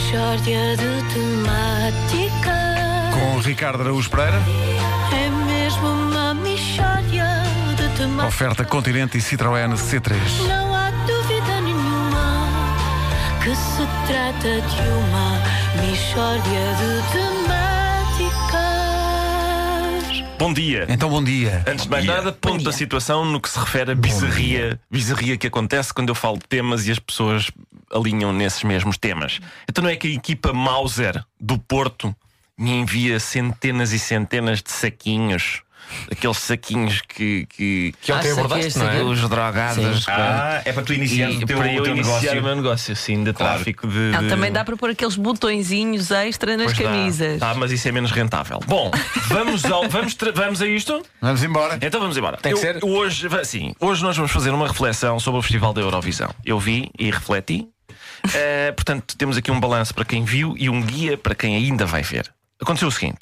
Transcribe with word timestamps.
Mishória 0.00 0.76
de 0.76 1.02
temáticas. 1.14 2.54
Com 3.14 3.40
Ricardo 3.40 3.80
Araújo 3.82 4.10
Pereira, 4.10 4.38
É 5.10 5.28
mesmo 5.30 5.88
uma 5.88 6.34
mishória 6.34 7.26
de 7.76 7.88
temáticas. 7.96 8.28
oferta 8.28 8.62
Continente 8.66 9.16
e 9.16 9.22
Citroën 9.22 9.72
C3. 9.74 10.14
Não 10.46 10.74
há 10.74 10.90
dúvida 11.06 11.60
nenhuma 11.62 12.46
que 13.42 13.56
se 13.56 13.86
trata 14.06 14.60
de 14.60 14.82
uma 14.82 15.40
mishória 15.80 16.42
de 16.76 17.02
temáticas. 17.12 18.66
Bom 20.38 20.52
dia. 20.52 20.84
Então, 20.90 21.08
bom 21.08 21.24
dia. 21.24 21.64
Antes 21.66 21.86
de 21.86 21.90
mais 21.90 22.04
dia. 22.04 22.14
nada, 22.14 22.30
ponto 22.30 22.62
da 22.62 22.70
situação 22.70 23.24
no 23.24 23.40
que 23.40 23.48
se 23.48 23.58
refere 23.58 23.92
a 23.92 23.94
bizarria, 23.94 24.78
bizarria 24.90 25.34
que 25.38 25.46
acontece 25.46 25.94
quando 25.94 26.10
eu 26.10 26.14
falo 26.14 26.36
de 26.36 26.44
temas 26.46 26.86
e 26.86 26.92
as 26.92 26.98
pessoas 26.98 27.50
alinham 27.92 28.32
nesses 28.32 28.62
mesmos 28.62 28.96
temas. 28.98 29.40
Então 29.68 29.82
não 29.84 29.90
é 29.90 29.96
que 29.96 30.08
a 30.08 30.10
equipa 30.14 30.52
Mauser 30.52 31.22
do 31.40 31.58
Porto 31.58 32.14
me 32.58 32.70
envia 32.70 33.20
centenas 33.20 33.92
e 33.92 33.98
centenas 33.98 34.62
de 34.62 34.70
saquinhos. 34.72 35.62
Aqueles 36.10 36.38
saquinhos 36.38 37.00
que, 37.00 37.46
que, 37.48 37.94
Que 38.02 38.12
ontem 38.12 38.30
Ah, 38.30 38.32
abordaste, 38.32 38.72
saquei, 38.72 39.02
não 39.02 39.08
é? 39.08 39.12
os 39.12 39.28
drogados. 39.28 40.04
Ah, 40.08 40.60
é 40.64 40.72
para 40.72 40.82
tu 40.82 40.92
iniciar 40.92 41.30
o 41.30 41.46
teu, 41.46 41.56
para 41.58 41.68
o 41.68 41.70
eu 41.70 41.82
teu 41.84 41.94
iniciar 41.94 42.14
negócio. 42.22 42.40
o 42.40 42.42
meu 42.42 42.56
negócio, 42.56 42.96
sim, 42.96 43.22
de 43.22 43.32
Claro. 43.32 43.54
tráfico 43.54 43.86
de. 43.86 43.96
Não, 43.96 44.22
de- 44.24 44.28
também 44.28 44.50
dá 44.50 44.64
para 44.64 44.76
pôr 44.76 44.90
aqueles 44.90 45.14
botõezinhos 45.14 46.10
extra 46.10 46.56
nas 46.56 46.72
Pois 46.72 46.78
dá. 46.78 46.84
camisas. 46.84 47.38
Tá, 47.38 47.54
mas 47.54 47.70
isso 47.70 47.86
é 47.86 47.92
menos 47.92 48.10
rentável. 48.10 48.58
Bom, 48.66 48.90
vamos, 49.28 49.64
ao, 49.64 49.86
vamos, 49.88 50.16
vamos 50.34 50.60
a 50.60 50.66
isto? 50.66 51.02
Vamos 51.20 51.44
embora. 51.44 51.78
Então 51.80 52.00
vamos 52.00 52.16
embora. 52.16 52.36
Tem 52.38 52.52
que 52.52 52.58
Eu- 52.58 52.62
ser? 52.62 52.78
Hoje, 52.84 53.28
sim, 53.44 53.72
hoje 53.78 54.02
nós 54.02 54.16
vamos 54.16 54.32
fazer 54.32 54.50
uma 54.50 54.66
reflexão 54.66 55.20
sobre 55.20 55.38
o 55.38 55.42
Festival 55.42 55.72
da 55.72 55.82
Eurovisão. 55.82 56.34
Eu 56.44 56.58
vi 56.58 56.90
e 56.98 57.12
refleti. 57.12 57.68
Eh, 58.34 58.72
portanto, 58.72 59.16
temos 59.16 59.36
aqui 59.36 59.50
um 59.50 59.60
balanço 59.60 59.94
para 59.94 60.04
quem 60.04 60.24
viu 60.24 60.54
e 60.58 60.68
um 60.68 60.82
guia 60.82 61.16
para 61.16 61.34
quem 61.34 61.56
ainda 61.56 61.86
vai 61.86 62.02
ver. 62.02 62.32
Aconteceu 62.60 62.88
o 62.88 62.92
seguinte: 62.92 63.20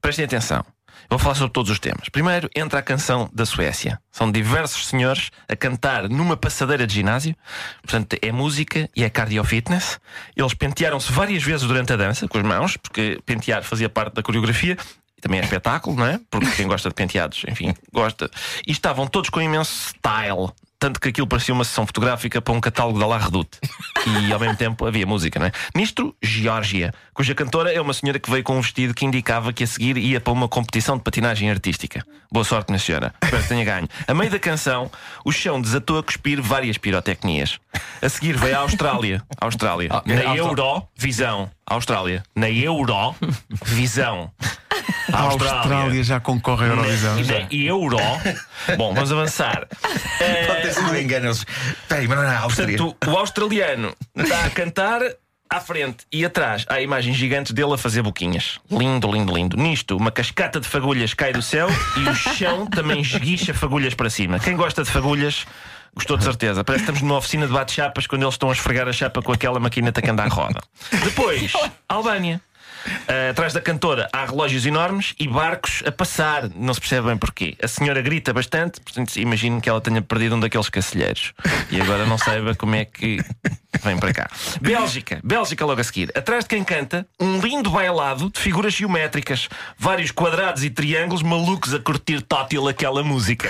prestem 0.00 0.24
atenção. 0.24 0.64
Eu 1.12 1.18
Vou 1.18 1.18
falar 1.18 1.34
sobre 1.34 1.52
todos 1.52 1.70
os 1.70 1.78
temas. 1.78 2.08
Primeiro, 2.08 2.48
entra 2.54 2.78
a 2.78 2.82
canção 2.82 3.28
da 3.32 3.44
Suécia. 3.44 4.00
São 4.10 4.30
diversos 4.30 4.86
senhores 4.86 5.30
a 5.48 5.54
cantar 5.54 6.08
numa 6.08 6.36
passadeira 6.36 6.86
de 6.86 6.94
ginásio. 6.94 7.36
Portanto, 7.82 8.16
é 8.22 8.32
música 8.32 8.88
e 8.96 9.04
é 9.04 9.10
cardio 9.10 9.44
fitness. 9.44 10.00
Eles 10.34 10.54
pentearam-se 10.54 11.12
várias 11.12 11.42
vezes 11.42 11.66
durante 11.66 11.92
a 11.92 11.96
dança, 11.96 12.26
com 12.28 12.38
as 12.38 12.44
mãos, 12.44 12.76
porque 12.76 13.20
pentear 13.26 13.62
fazia 13.62 13.88
parte 13.88 14.14
da 14.14 14.22
coreografia. 14.22 14.76
E 15.18 15.20
também 15.20 15.40
é 15.40 15.42
espetáculo, 15.42 15.96
não 15.96 16.06
é? 16.06 16.18
Porque 16.30 16.50
quem 16.52 16.66
gosta 16.66 16.88
de 16.88 16.94
penteados, 16.94 17.44
enfim, 17.46 17.74
gosta. 17.92 18.30
E 18.66 18.72
estavam 18.72 19.06
todos 19.06 19.28
com 19.28 19.40
imenso 19.40 19.90
style. 19.90 20.50
Tanto 20.82 20.98
que 20.98 21.10
aquilo 21.10 21.28
parecia 21.28 21.54
uma 21.54 21.62
sessão 21.62 21.86
fotográfica 21.86 22.42
para 22.42 22.52
um 22.52 22.60
catálogo 22.60 22.98
da 22.98 23.06
La 23.06 23.16
Redoute. 23.16 23.56
E 24.04 24.32
ao 24.32 24.40
mesmo 24.40 24.56
tempo 24.56 24.84
havia 24.84 25.06
música, 25.06 25.38
não 25.38 25.46
é? 25.46 25.52
Nisto, 25.76 26.12
Geórgia, 26.20 26.92
cuja 27.14 27.36
cantora 27.36 27.72
é 27.72 27.80
uma 27.80 27.94
senhora 27.94 28.18
que 28.18 28.28
veio 28.28 28.42
com 28.42 28.58
um 28.58 28.60
vestido 28.60 28.92
que 28.92 29.04
indicava 29.04 29.52
que 29.52 29.62
a 29.62 29.66
seguir 29.68 29.96
ia 29.96 30.20
para 30.20 30.32
uma 30.32 30.48
competição 30.48 30.96
de 30.96 31.04
patinagem 31.04 31.48
artística. 31.48 32.04
Boa 32.32 32.44
sorte, 32.44 32.70
minha 32.70 32.80
senhora. 32.80 33.14
Espero 33.22 33.42
que 33.44 33.48
tenha 33.48 33.64
ganho. 33.64 33.88
A 34.08 34.12
meio 34.12 34.28
da 34.28 34.40
canção, 34.40 34.90
o 35.24 35.30
chão 35.30 35.62
desatou 35.62 35.98
a 35.98 36.02
cuspir 36.02 36.42
várias 36.42 36.76
pirotecnias. 36.76 37.60
A 38.02 38.08
seguir 38.08 38.36
veio 38.36 38.56
a 38.56 38.62
Austrália. 38.62 39.22
Austrália. 39.40 39.88
Na. 40.04 40.34
Eurovisão. 40.34 41.48
Austrália. 41.64 42.24
Na 42.34 42.50
Eurovisão. 42.50 44.32
A 45.12 45.20
Austrália 45.22 46.02
já 46.02 46.20
concorre 46.20 46.66
à 46.66 46.68
Eurovisão. 46.68 47.16
Na, 47.16 47.40
na 47.40 47.46
Euro. 47.50 47.96
Bom, 48.76 48.94
vamos 48.94 49.12
avançar. 49.12 49.66
Pode 50.46 50.62
ter 50.62 50.74
sido 50.74 50.96
engano. 50.96 51.26
Eles... 51.26 51.44
Peraí, 51.88 52.08
mas 52.08 52.18
não 52.18 52.24
é 52.24 52.28
a 52.34 52.40
Áustria. 52.40 52.76
Portanto, 52.76 53.10
o 53.10 53.16
australiano 53.18 53.94
está 54.16 54.44
a 54.44 54.50
cantar 54.50 55.00
à 55.52 55.60
frente 55.60 56.06
e 56.10 56.24
atrás 56.24 56.64
há 56.66 56.80
imagens 56.80 57.14
gigantes 57.16 57.52
dele 57.52 57.74
a 57.74 57.76
fazer 57.76 58.00
boquinhas. 58.02 58.58
Lindo, 58.70 59.10
lindo, 59.12 59.34
lindo. 59.34 59.56
Nisto, 59.56 59.96
uma 59.96 60.10
cascata 60.10 60.58
de 60.58 60.66
fagulhas 60.66 61.12
cai 61.12 61.32
do 61.32 61.42
céu 61.42 61.68
e 61.96 62.08
o 62.08 62.14
chão 62.14 62.66
também 62.66 63.00
esguicha 63.00 63.52
fagulhas 63.52 63.92
para 63.92 64.08
cima. 64.08 64.38
Quem 64.38 64.56
gosta 64.56 64.82
de 64.82 64.90
fagulhas. 64.90 65.46
Gostou 65.94 66.16
de 66.16 66.24
certeza. 66.24 66.64
Parece 66.64 66.84
que 66.84 66.90
estamos 66.90 67.02
numa 67.02 67.18
oficina 67.18 67.46
de 67.46 67.52
bate-chapas 67.52 68.06
quando 68.06 68.22
eles 68.22 68.32
estão 68.32 68.48
a 68.48 68.54
esfregar 68.54 68.88
a 68.88 68.94
chapa 68.94 69.20
com 69.20 69.30
aquela 69.30 69.60
maquineta 69.60 70.00
que 70.00 70.08
anda 70.08 70.22
à 70.22 70.26
roda. 70.28 70.58
Depois, 71.04 71.52
Albânia. 71.86 72.40
Uh, 72.86 73.30
atrás 73.30 73.52
da 73.52 73.60
cantora 73.60 74.08
há 74.12 74.24
relógios 74.24 74.66
enormes 74.66 75.14
e 75.18 75.28
barcos 75.28 75.82
a 75.86 75.92
passar. 75.92 76.48
Não 76.54 76.72
se 76.74 76.80
percebe 76.80 77.08
bem 77.08 77.16
porquê. 77.16 77.56
A 77.62 77.68
senhora 77.68 78.00
grita 78.02 78.32
bastante, 78.32 78.80
portanto, 78.80 79.16
imagino 79.16 79.60
que 79.60 79.68
ela 79.68 79.80
tenha 79.80 80.02
perdido 80.02 80.36
um 80.36 80.40
daqueles 80.40 80.68
cacilheiros 80.68 81.32
e 81.70 81.80
agora 81.80 82.06
não 82.06 82.18
saiba 82.18 82.54
como 82.54 82.74
é 82.74 82.84
que 82.84 83.18
vem 83.82 83.98
para 83.98 84.12
cá. 84.12 84.30
Bélgica, 84.60 85.20
Bélgica 85.22 85.64
logo 85.64 85.80
a 85.80 85.84
seguir. 85.84 86.10
Atrás 86.16 86.44
de 86.44 86.50
quem 86.50 86.64
canta, 86.64 87.06
um 87.20 87.40
lindo 87.40 87.70
bailado 87.70 88.30
de 88.30 88.40
figuras 88.40 88.74
geométricas, 88.74 89.48
vários 89.78 90.10
quadrados 90.10 90.64
e 90.64 90.70
triângulos 90.70 91.22
malucos 91.22 91.74
a 91.74 91.78
curtir 91.78 92.22
tótil 92.22 92.68
aquela 92.68 93.02
música. 93.02 93.48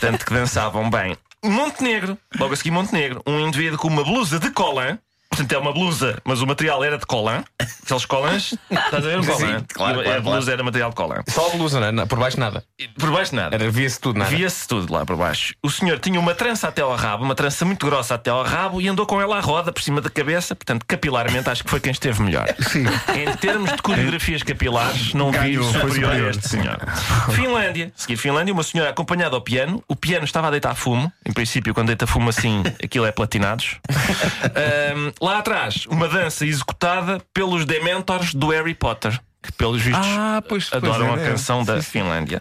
Tanto 0.00 0.24
que 0.24 0.32
dançavam 0.32 0.88
bem. 0.90 1.16
Montenegro, 1.44 2.16
logo 2.38 2.54
a 2.54 2.56
seguir 2.56 2.70
Montenegro, 2.70 3.20
um 3.26 3.40
indivíduo 3.40 3.78
com 3.78 3.88
uma 3.88 4.04
blusa 4.04 4.38
de 4.38 4.50
colã. 4.50 4.98
Portanto, 5.42 5.52
é 5.52 5.58
uma 5.58 5.72
blusa, 5.72 6.18
mas 6.24 6.40
o 6.40 6.46
material 6.46 6.84
era 6.84 6.96
de 6.96 7.04
colã. 7.04 7.42
Aqueles 7.84 8.04
colãs. 8.06 8.54
Estás 8.70 8.94
a 9.04 9.08
ver 9.08 9.24
Sim, 9.24 9.30
colã? 9.32 9.64
claro, 9.72 9.98
E 9.98 10.00
a 10.02 10.04
claro, 10.04 10.22
blusa 10.22 10.52
era 10.52 10.62
material 10.62 10.90
de 10.90 10.96
colã. 10.96 11.16
Só 11.28 11.48
a 11.48 11.50
blusa, 11.50 11.80
não 11.92 12.02
é? 12.02 12.06
Por 12.06 12.18
baixo 12.18 12.38
nada. 12.38 12.64
Por 12.98 13.10
baixo 13.10 13.34
nada. 13.34 13.56
Era, 13.56 13.68
via-se 13.70 14.00
tudo, 14.00 14.18
nada. 14.18 14.30
Via-se 14.30 14.68
tudo 14.68 14.92
lá 14.92 15.04
por 15.04 15.16
baixo. 15.16 15.54
O 15.62 15.68
senhor 15.70 15.98
tinha 15.98 16.18
uma 16.20 16.32
trança 16.34 16.68
até 16.68 16.80
ao 16.82 16.94
rabo, 16.94 17.24
uma 17.24 17.34
trança 17.34 17.64
muito 17.64 17.84
grossa 17.84 18.14
até 18.14 18.30
ao 18.30 18.44
rabo 18.44 18.80
e 18.80 18.88
andou 18.88 19.04
com 19.04 19.20
ela 19.20 19.36
à 19.36 19.40
roda 19.40 19.72
por 19.72 19.82
cima 19.82 20.00
da 20.00 20.08
cabeça. 20.08 20.54
Portanto, 20.54 20.84
capilarmente, 20.86 21.48
acho 21.50 21.64
que 21.64 21.70
foi 21.70 21.80
quem 21.80 21.90
esteve 21.90 22.22
melhor. 22.22 22.46
Sim. 22.60 22.84
Em 23.16 23.36
termos 23.36 23.72
de 23.72 23.82
coreografias 23.82 24.42
capilares, 24.44 25.12
não 25.12 25.32
vi 25.32 25.38
Ganhou, 25.38 25.64
foi 25.72 25.80
superior, 25.90 26.04
superior, 26.10 26.26
a 26.28 26.30
este 26.30 26.48
sim. 26.48 26.60
senhor. 26.62 26.78
Finlândia. 27.34 27.92
Seguir, 27.96 28.16
Finlândia, 28.16 28.54
uma 28.54 28.62
senhora 28.62 28.90
acompanhada 28.90 29.34
ao 29.34 29.40
piano. 29.42 29.82
O 29.88 29.96
piano 29.96 30.24
estava 30.24 30.46
a 30.46 30.50
deitar 30.52 30.74
fumo. 30.76 31.12
Em 31.26 31.32
princípio, 31.32 31.74
quando 31.74 31.88
deita 31.88 32.06
fumo 32.06 32.28
assim, 32.28 32.62
aquilo 32.82 33.06
é 33.06 33.10
platinados. 33.12 33.76
Ahm, 34.54 35.12
lá 35.20 35.31
atrás, 35.38 35.86
uma 35.86 36.08
dança 36.08 36.44
executada 36.46 37.20
pelos 37.34 37.64
Dementors 37.64 38.34
do 38.34 38.48
Harry 38.50 38.74
Potter. 38.74 39.18
Que, 39.42 39.50
pelos 39.52 39.82
vistos, 39.82 40.06
Ah, 40.06 40.40
pois, 40.48 40.70
pois 40.70 40.84
adoram 40.84 41.16
é, 41.16 41.18
a 41.18 41.20
é. 41.24 41.30
canção 41.30 41.64
da 41.64 41.82
Finlândia. 41.82 42.40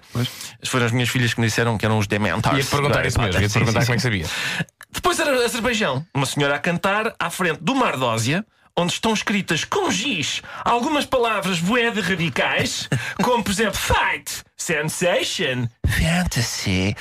Foram 0.63 0.85
as 0.85 0.91
minhas 0.91 1.09
filhas 1.09 1.33
que 1.33 1.39
me 1.41 1.47
disseram 1.47 1.75
que 1.75 1.83
eram 1.83 1.97
os 1.97 2.05
Dementors. 2.05 2.55
Ia-te 2.57 2.69
perguntar 2.69 3.03
isso 3.07 3.19
mesmo. 3.19 3.41
Sim, 3.41 3.49
perguntar 3.49 3.81
sim, 3.81 3.85
como 3.87 3.93
é 3.93 3.97
que 3.97 4.01
sim. 4.01 4.25
sabia. 4.25 4.65
Depois 4.91 5.19
era 5.19 5.43
Azerbaijão, 5.43 6.05
uma 6.13 6.27
senhora 6.27 6.55
a 6.55 6.59
cantar 6.59 7.11
à 7.19 7.29
frente 7.31 7.57
do 7.59 7.73
Mardósia, 7.73 8.45
onde 8.77 8.93
estão 8.93 9.13
escritas 9.13 9.63
com 9.65 9.89
giz 9.89 10.43
algumas 10.63 11.03
palavras 11.05 11.59
bué 11.59 11.89
de 11.89 12.01
radicais, 12.01 12.87
como 13.23 13.43
por 13.43 13.51
exemplo 13.51 13.79
fight, 13.79 14.43
sensation, 14.55 15.67
fantasy. 15.87 16.95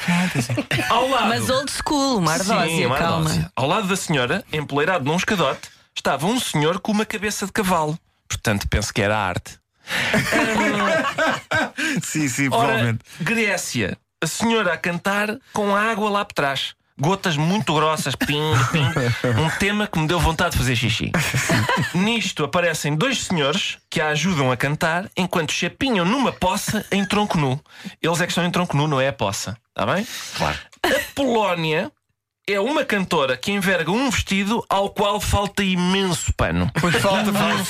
Ao 0.88 1.08
lado, 1.08 1.28
Mas 1.28 1.50
old 1.50 1.70
school, 1.70 2.18
uma 2.18 2.38
Sim, 2.38 2.52
ardósia, 2.52 2.86
uma 2.86 2.96
calma. 2.96 3.16
ardósia. 3.28 3.52
Ao 3.54 3.66
lado 3.66 3.86
da 3.86 3.96
senhora, 3.96 4.44
empoleirado 4.52 5.04
num 5.04 5.16
escadote, 5.16 5.68
estava 6.00 6.26
um 6.26 6.40
senhor 6.40 6.80
com 6.80 6.92
uma 6.92 7.04
cabeça 7.04 7.46
de 7.46 7.52
cavalo. 7.52 7.98
Portanto, 8.26 8.66
penso 8.68 8.92
que 8.92 9.02
era 9.02 9.18
arte. 9.18 9.58
Sim, 12.02 12.28
sim, 12.28 12.48
Ora, 12.50 12.58
provavelmente. 12.58 13.00
Grécia, 13.20 13.98
a 14.22 14.26
senhora 14.26 14.72
a 14.72 14.76
cantar 14.76 15.36
com 15.52 15.74
a 15.74 15.80
água 15.80 16.08
lá 16.08 16.24
por 16.24 16.34
trás. 16.34 16.74
Gotas 16.98 17.36
muito 17.36 17.74
grossas, 17.74 18.14
ping, 18.14 18.52
ping. 18.72 19.40
Um 19.40 19.48
tema 19.58 19.86
que 19.86 19.98
me 19.98 20.06
deu 20.06 20.20
vontade 20.20 20.52
de 20.52 20.58
fazer 20.58 20.76
xixi. 20.76 21.10
Nisto 21.94 22.44
aparecem 22.44 22.94
dois 22.94 23.24
senhores 23.24 23.78
que 23.88 24.00
a 24.00 24.08
ajudam 24.08 24.52
a 24.52 24.56
cantar 24.56 25.10
enquanto 25.16 25.52
chapinham 25.52 26.04
numa 26.04 26.30
poça 26.30 26.84
em 26.90 27.04
tronco 27.04 27.38
nu. 27.38 27.58
Eles 28.02 28.20
é 28.20 28.26
que 28.26 28.32
estão 28.32 28.44
em 28.44 28.50
tronco 28.50 28.76
nu, 28.76 28.86
não 28.86 29.00
é 29.00 29.08
a 29.08 29.12
poça. 29.12 29.56
Está 29.70 29.92
bem? 29.92 30.06
Claro. 30.36 30.58
A 30.84 31.00
Polónia 31.14 31.90
é 32.48 32.58
uma 32.58 32.84
cantora 32.84 33.36
que 33.36 33.52
enverga 33.52 33.90
um 33.90 34.10
vestido 34.10 34.64
ao 34.68 34.90
qual 34.90 35.20
falta 35.20 35.62
imenso 35.62 36.32
pano. 36.34 36.70
Pois 36.80 36.96
falta, 36.96 37.32
falta. 37.32 37.64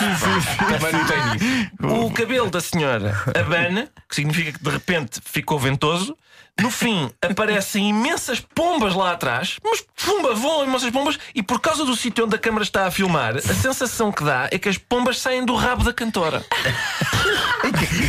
Também 0.59 0.93
não 0.93 1.06
tem 1.06 1.19
isso. 1.37 2.06
O 2.06 2.11
cabelo 2.12 2.50
da 2.50 2.61
senhora 2.61 3.15
abana, 3.39 3.89
que 4.09 4.15
significa 4.15 4.53
que 4.53 4.62
de 4.62 4.71
repente 4.71 5.21
ficou 5.25 5.59
ventoso. 5.59 6.17
No 6.61 6.71
fim, 6.71 7.11
aparecem 7.23 7.89
imensas 7.89 8.41
pombas 8.41 8.94
lá 8.94 9.12
atrás, 9.12 9.56
mas 9.65 9.83
pumba, 10.05 10.35
voam 10.35 10.65
imensas 10.65 10.91
pombas, 10.91 11.19
e 11.35 11.43
por 11.43 11.59
causa 11.59 11.87
do 11.87 11.97
sítio 11.97 12.27
onde 12.27 12.37
a 12.37 12.39
câmara 12.39 12.62
está 12.62 12.87
a 12.87 12.91
filmar, 12.91 13.37
a 13.37 13.41
sensação 13.41 14.12
que 14.12 14.23
dá 14.23 14.47
é 14.50 14.59
que 14.59 14.69
as 14.69 14.77
pombas 14.77 15.19
saem 15.19 15.44
do 15.44 15.55
rabo 15.55 15.85
da 15.85 15.93
cantora. 15.93 16.44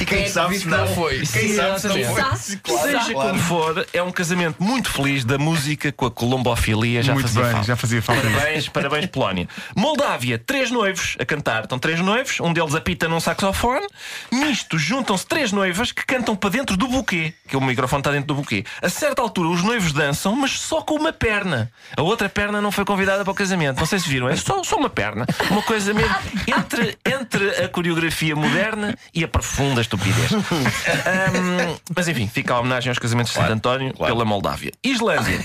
E 0.02 0.06
quem 0.06 0.28
sabe 0.28 0.58
se 0.60 0.68
não 0.68 0.88
foi? 0.88 1.20
Quem 1.26 1.56
sabe 1.56 1.80
se 1.82 1.88
não 1.88 1.96
foi? 1.96 2.80
Seja 2.82 3.14
como 3.14 3.40
for, 3.40 3.86
é 3.94 4.02
um 4.04 4.12
casamento 4.12 4.62
muito 4.62 4.90
feliz 4.92 5.24
da 5.26 5.38
música 5.38 5.92
com 5.92 6.06
a 6.06 6.12
colombofilia. 6.12 7.02
Já 7.04 7.14
Muito 7.14 7.28
fazia 7.28 7.42
bem, 7.44 7.52
falta. 7.52 7.68
já 7.68 7.76
fazia 7.76 8.02
falta. 8.02 8.22
Parabéns, 8.22 8.70
parabéns, 8.70 9.06
Polónia. 9.08 9.48
Moldávia, 9.76 10.38
três 10.40 10.72
noivos 10.72 11.16
a 11.20 11.26
cantar. 11.26 11.64
Estão 11.64 11.80
três 11.80 12.00
noivos, 12.00 12.40
um 12.40 12.54
deles 12.54 12.76
apita 12.76 13.08
num 13.08 13.20
saxofone. 13.20 13.86
Nisto 14.32 14.78
juntam-se 14.78 15.26
três 15.26 15.52
noivas 15.52 15.92
que 15.92 16.06
cantam 16.06 16.36
para 16.36 16.50
dentro 16.50 16.76
do 16.78 16.88
buquê, 16.88 17.34
que 17.48 17.56
o 17.56 17.62
microfone 17.62 18.02
está 18.02 18.12
dentro 18.12 18.28
do 18.28 18.36
buquê. 18.36 18.64
A 18.82 18.90
certa 18.90 19.22
altura, 19.22 19.50
os 19.50 19.64
noivos 19.64 19.92
dançam, 19.94 20.36
mas 20.36 20.60
só 20.60 20.82
com 20.82 20.96
uma 20.96 21.14
perna. 21.14 21.72
A 21.96 22.02
outra 22.02 22.30
perna 22.30 22.62
não 22.62 22.72
foi 22.72 22.86
convidada 22.86 23.24
para 23.24 23.32
o 23.32 23.36
casamento. 23.36 23.80
Não 23.80 23.86
sei 23.86 24.00
se 24.00 24.10
viram, 24.10 24.30
é 24.30 24.36
só, 24.36 24.64
só 24.64 24.78
uma 24.78 24.90
perna. 24.90 25.26
Uma 25.50 25.62
coisa 25.62 25.94
mesmo 25.94 26.16
entre, 26.48 26.98
entre 27.06 27.50
a 27.64 27.68
coreografia 27.68 28.36
moderna 28.36 28.96
e 29.14 29.24
a 29.24 29.28
profunda 29.62 29.82
estupidez. 29.82 30.32
Ahm, 31.06 31.78
mas 31.96 32.08
enfim, 32.08 32.28
fica 32.28 32.54
a 32.56 32.60
homenagem 32.60 32.90
aos 32.90 33.00
casamentos 33.00 33.32
de 33.32 33.38
Santo 33.40 33.52
António 33.54 33.94
pela 33.94 34.26
Moldávia. 34.26 34.72
Islândia. 34.84 35.44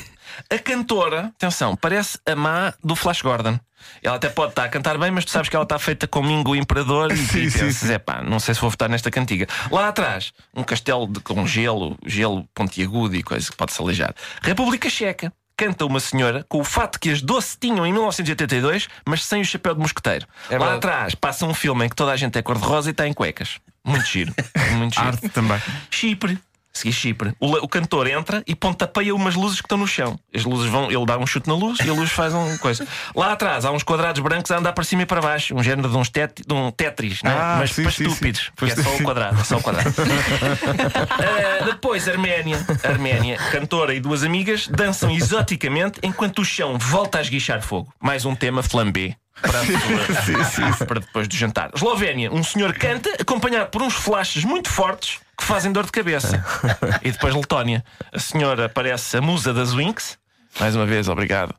A 0.51 0.59
cantora, 0.59 1.33
atenção, 1.37 1.77
parece 1.77 2.19
a 2.27 2.35
má 2.35 2.73
do 2.83 2.95
Flash 2.97 3.23
Gordon. 3.23 3.59
Ela 4.03 4.17
até 4.17 4.29
pode 4.29 4.51
estar 4.53 4.65
a 4.65 4.69
cantar 4.69 4.99
bem, 4.99 5.11
mas 5.11 5.25
tu 5.25 5.31
sabes 5.31 5.49
que 5.49 5.55
ela 5.57 5.63
está 5.63 5.79
feita 5.79 6.07
com 6.09 6.23
Mingo 6.23 6.55
Imperador 6.57 7.13
e, 7.13 7.17
Sim, 7.17 7.41
e 7.45 7.51
sim, 7.51 7.59
pensas, 7.61 7.89
sim. 7.91 7.99
pá, 7.99 8.21
não 8.23 8.39
sei 8.41 8.55
se 8.55 8.61
vou 8.61 8.69
votar 8.71 8.89
nesta 8.89 9.11
cantiga. 9.11 9.47
Lá 9.71 9.89
atrás, 9.89 10.33
um 10.55 10.65
castelo 10.65 11.07
de- 11.07 11.21
com 11.21 11.47
gelo, 11.47 11.97
gelo 12.05 12.47
pontiagudo 12.55 13.15
e 13.17 13.23
coisa 13.23 13.51
que 13.51 13.57
pode-se 13.57 13.81
aleijar. 13.81 14.15
República 14.43 14.91
Checa. 14.91 15.33
Canta 15.57 15.87
uma 15.87 16.01
senhora 16.01 16.45
com 16.49 16.61
o 16.61 16.65
fato 16.65 17.01
que 17.01 17.09
as 17.09 17.23
doce 17.23 17.57
tinham 17.59 17.87
em 17.87 17.93
1982, 17.93 18.89
mas 19.07 19.25
sem 19.25 19.41
o 19.41 19.45
chapéu 19.45 19.75
de 19.75 19.81
mosqueteiro. 19.81 20.27
É 20.51 20.59
Lá 20.59 20.75
atrás 20.75 21.15
passa 21.15 21.47
um 21.47 21.55
filme 21.55 21.87
em 21.87 21.89
que 21.89 21.97
toda 21.97 22.13
a 22.13 22.17
gente 22.17 22.39
é 22.39 22.43
cor-de-rosa 22.43 22.91
e 22.91 22.93
está 22.93 23.09
em 23.09 23.13
cuecas. 23.15 23.59
Muito 23.83 24.07
giro. 24.07 24.35
Muito 24.77 24.95
giro. 24.95 25.07
Arte 25.07 25.29
também. 25.31 25.59
Chipre. 25.91 26.39
Segui 26.77 26.93
Chipre. 26.93 27.35
O, 27.41 27.47
o 27.57 27.69
cantor 27.69 28.07
entra 28.07 28.43
e 28.47 28.55
pontapeia 28.55 29.15
umas 29.15 29.35
luzes 29.35 29.61
que 29.61 29.67
estão 29.67 29.79
no 29.79 29.87
chão. 29.87 30.19
As 30.35 30.45
luzes 30.45 30.71
vão, 30.71 30.91
ele 30.91 31.07
dá 31.07 31.17
um 31.19 31.27
chute 31.27 31.49
na 31.49 31.55
luz 31.55 31.79
e 31.81 31.89
a 31.89 31.93
luz 31.93 32.11
faz 32.11 32.35
uma 32.35 32.59
coisa. 32.59 32.87
Lá 33.15 33.33
atrás 33.33 33.65
há 33.65 33.71
uns 33.71 33.83
quadrados 33.83 34.21
brancos 34.21 34.51
a 34.51 34.59
andar 34.59 34.73
para 34.73 34.85
cima 34.85 35.03
e 35.03 35.07
para 35.07 35.21
baixo, 35.21 35.55
um 35.55 35.63
género 35.63 35.89
de, 35.89 35.97
uns 35.97 36.11
tet, 36.11 36.43
de 36.47 36.55
um 36.55 36.71
Tetris, 36.71 37.23
não 37.23 37.31
é? 37.31 37.35
Ah, 37.35 37.57
mas 37.59 37.73
sim, 37.73 37.83
para 37.83 37.93
sim, 37.93 38.05
sim. 38.05 38.11
estúpidos. 38.11 38.53
Pois 38.55 38.75
porque 38.75 38.81
é 38.81 38.85
só 38.85 38.97
sim. 38.97 39.03
o 39.03 39.07
quadrado. 39.07 39.41
É 39.41 39.45
só 39.45 39.61
quadrado. 39.61 39.95
Ah, 41.11 41.65
depois, 41.67 42.07
Arménia. 42.09 42.59
Arménia, 42.85 43.39
cantora 43.51 43.95
e 43.95 44.01
duas 44.01 44.23
amigas 44.23 44.69
dançam 44.69 45.11
exoticamente 45.11 45.99
enquanto 46.03 46.41
o 46.41 46.45
chão 46.45 46.79
volta 46.79 47.19
a 47.19 47.21
esguichar 47.23 47.63
fogo. 47.63 47.93
Mais 48.01 48.25
um 48.27 48.35
tema 48.35 48.63
flambé. 48.63 49.17
Para, 49.41 49.61
a 49.61 49.65
sua- 50.75 50.87
para 50.87 51.01
depois 51.01 51.29
do 51.29 51.35
jantar. 51.37 51.71
Eslovénia, 51.75 52.33
um 52.33 52.43
senhor 52.43 52.73
canta, 52.75 53.11
acompanhado 53.21 53.71
por 53.71 53.83
uns 53.83 53.95
flashes 53.95 54.45
muito 54.45 54.69
fortes 54.71 55.19
que 55.37 55.45
fazem 55.45 55.71
dor 55.73 55.85
de 55.85 55.93
cabeça. 55.93 56.43
E 57.03 57.11
depois 57.13 57.35
Letónia, 57.35 57.85
a 58.13 58.19
senhora 58.19 58.69
parece 58.69 59.17
a 59.17 59.21
musa 59.21 59.53
das 59.53 59.73
Winx. 59.75 60.19
Mais 60.59 60.75
uma 60.75 60.87
vez, 60.87 61.09
obrigado 61.09 61.55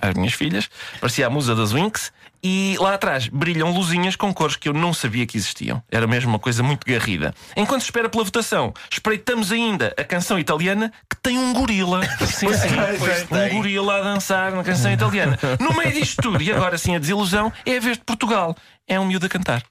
às 0.00 0.14
minhas 0.14 0.32
filhas. 0.32 0.68
Parecia 1.00 1.26
a 1.26 1.30
musa 1.30 1.54
das 1.54 1.72
Winx. 1.72 2.12
E 2.44 2.76
lá 2.80 2.94
atrás 2.94 3.28
brilham 3.28 3.70
luzinhas 3.70 4.16
com 4.16 4.34
cores 4.34 4.56
que 4.56 4.68
eu 4.68 4.72
não 4.72 4.92
sabia 4.92 5.24
que 5.24 5.36
existiam. 5.36 5.80
Era 5.88 6.08
mesmo 6.08 6.30
uma 6.30 6.40
coisa 6.40 6.60
muito 6.60 6.84
garrida. 6.84 7.32
Enquanto 7.56 7.82
se 7.82 7.86
espera 7.86 8.08
pela 8.08 8.24
votação, 8.24 8.74
espreitamos 8.90 9.52
ainda 9.52 9.94
a 9.96 10.02
canção 10.02 10.40
italiana 10.40 10.92
que 11.08 11.16
tem 11.22 11.38
um 11.38 11.52
gorila. 11.52 12.04
Sim, 12.26 12.48
sim. 12.52 12.68
Um 13.30 13.56
gorila 13.56 13.98
a 13.98 14.02
dançar 14.02 14.50
na 14.50 14.64
canção 14.64 14.92
italiana. 14.92 15.38
No 15.60 15.72
meio 15.76 15.92
disto 15.94 16.20
tudo, 16.20 16.42
e 16.42 16.52
agora 16.52 16.76
sim 16.76 16.96
a 16.96 16.98
desilusão, 16.98 17.52
é 17.64 17.76
a 17.76 17.80
vez 17.80 17.96
de 17.96 18.04
Portugal. 18.04 18.56
É 18.88 18.98
um 18.98 19.06
miúdo 19.06 19.26
a 19.26 19.28
cantar. 19.28 19.62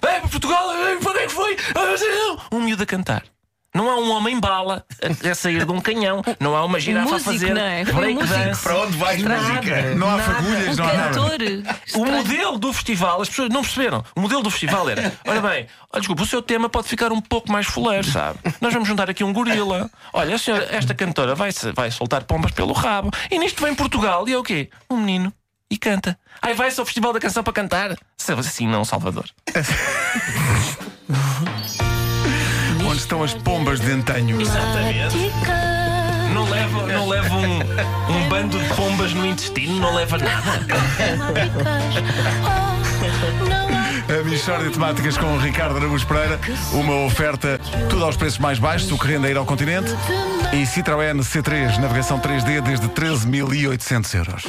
Vai 0.00 0.20
para 0.20 0.28
Portugal, 0.30 0.68
para 1.02 1.12
quem 1.12 1.22
é 1.22 1.26
que 1.26 1.32
foi? 1.32 1.56
Um 2.50 2.62
miúdo 2.62 2.82
a 2.82 2.86
cantar. 2.86 3.24
Não 3.74 3.88
há 3.88 3.96
um 3.96 4.10
homem 4.10 4.38
bala 4.40 4.84
a, 5.02 5.30
a 5.30 5.34
sair 5.34 5.64
de 5.64 5.72
um 5.72 5.80
canhão. 5.80 6.22
Não 6.40 6.56
há 6.56 6.64
uma 6.64 6.80
girafa 6.80 7.10
músico, 7.10 7.30
a 7.30 7.32
fazer 7.32 7.54
não 7.54 7.62
é? 7.62 7.84
Break 7.84 8.26
dance. 8.26 8.62
Para 8.62 8.78
onde 8.78 8.96
vais, 8.96 9.22
música? 9.22 9.94
Não 9.94 10.08
há 10.08 10.16
Nada. 10.16 10.34
fagulhas, 10.34 10.78
o 10.78 10.82
não 10.82 10.88
há 10.88 10.92
nada. 10.92 11.14
cantor. 11.14 11.38
O 11.94 12.04
modelo 12.04 12.58
do 12.58 12.72
festival, 12.72 13.22
as 13.22 13.28
pessoas 13.28 13.48
não 13.50 13.62
perceberam. 13.62 14.04
O 14.16 14.20
modelo 14.20 14.42
do 14.42 14.50
festival 14.50 14.88
era: 14.90 15.12
olha 15.26 15.40
bem, 15.40 15.66
olha, 15.92 16.00
desculpa, 16.00 16.22
o 16.22 16.26
seu 16.26 16.42
tema 16.42 16.68
pode 16.68 16.88
ficar 16.88 17.12
um 17.12 17.20
pouco 17.20 17.50
mais 17.52 17.66
fuleiro, 17.66 18.06
sabe? 18.06 18.38
Nós 18.60 18.72
vamos 18.72 18.88
juntar 18.88 19.08
aqui 19.08 19.22
um 19.22 19.32
gorila. 19.32 19.88
Olha, 20.12 20.34
a 20.34 20.38
senhora, 20.38 20.66
esta 20.70 20.94
cantora 20.94 21.34
vai, 21.34 21.50
vai 21.74 21.90
soltar 21.90 22.24
pombas 22.24 22.50
pelo 22.50 22.72
rabo. 22.72 23.10
E 23.30 23.38
nisto 23.38 23.62
vem 23.62 23.74
Portugal. 23.74 24.28
E 24.28 24.32
é 24.32 24.38
o 24.38 24.42
quê? 24.42 24.68
Um 24.90 24.96
menino. 24.96 25.32
E 25.70 25.78
canta. 25.78 26.18
Ai, 26.42 26.52
vai-se 26.52 26.80
ao 26.80 26.86
Festival 26.86 27.12
da 27.12 27.20
Canção 27.20 27.44
para 27.44 27.52
cantar? 27.52 27.96
Se 28.16 28.32
assim, 28.32 28.66
não, 28.66 28.84
Salvador. 28.84 29.26
Estão 33.20 33.24
as 33.24 33.34
pombas 33.34 33.80
de 33.80 33.92
antanho? 33.92 34.40
Exatamente. 34.40 35.30
Não 36.32 36.48
leva, 36.48 36.86
não 36.86 37.06
leva 37.06 37.34
um, 37.34 37.58
um 38.16 38.28
bando 38.30 38.58
de 38.58 38.74
pombas 38.74 39.12
no 39.12 39.26
intestino, 39.26 39.78
não 39.78 39.94
leva 39.94 40.16
nada. 40.16 40.66
A 44.08 44.24
Michórdia 44.24 44.68
de 44.68 44.72
Temáticas 44.72 45.18
com 45.18 45.26
o 45.26 45.38
Ricardo 45.38 45.76
Araújo 45.76 46.06
Pereira. 46.06 46.40
Uma 46.72 47.04
oferta, 47.04 47.60
tudo 47.90 48.04
aos 48.04 48.16
preços 48.16 48.38
mais 48.38 48.58
baixos, 48.58 48.90
o 48.90 48.98
que 48.98 49.06
rende 49.06 49.26
a 49.26 49.30
ir 49.30 49.36
ao 49.36 49.44
continente. 49.44 49.90
E 50.52 50.64
Citroën 50.66 51.18
C3, 51.18 51.78
navegação 51.78 52.18
3D 52.18 52.62
desde 52.62 52.88
13.800 52.88 54.14
euros. 54.14 54.44